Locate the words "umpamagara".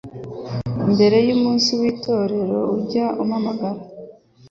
3.21-3.81